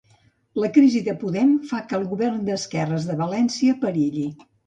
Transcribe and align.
La 0.61 0.69
crisi 0.77 1.01
de 1.07 1.13
Podem 1.23 1.51
fa 1.73 1.83
que 1.91 1.97
el 1.99 2.07
govern 2.15 2.41
d'esquerres 2.49 3.07
de 3.11 3.19
València 3.23 3.79
perilli. 3.87 4.27